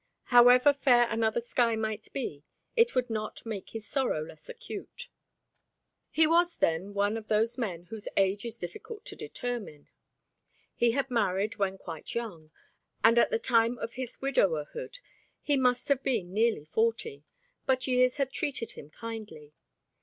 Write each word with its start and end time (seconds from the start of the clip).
However 0.33 0.73
fair 0.73 1.07
another 1.11 1.39
sky 1.41 1.75
might 1.75 2.11
be, 2.11 2.43
it 2.75 2.95
would 2.95 3.11
not 3.11 3.45
make 3.45 3.69
his 3.69 3.85
sorrow 3.85 4.25
less 4.25 4.49
acute. 4.49 5.09
He 6.09 6.25
was 6.25 6.57
then 6.57 6.95
one 6.95 7.17
of 7.17 7.27
those 7.27 7.55
men 7.55 7.83
whose 7.83 8.07
age 8.17 8.43
is 8.43 8.57
difficult 8.57 9.05
to 9.05 9.15
determine. 9.15 9.89
He 10.73 10.93
had 10.97 11.11
married 11.11 11.57
when 11.57 11.77
quite 11.77 12.15
young, 12.15 12.49
and 13.03 13.19
at 13.19 13.29
the 13.29 13.37
time 13.37 13.77
of 13.77 13.93
his 13.93 14.19
widowerhood 14.19 14.97
he 15.39 15.55
must 15.55 15.87
have 15.87 16.01
been 16.01 16.33
nearly 16.33 16.65
forty, 16.65 17.23
but 17.67 17.85
years 17.85 18.17
had 18.17 18.31
treated 18.31 18.71
him 18.71 18.89
kindly. 18.89 19.53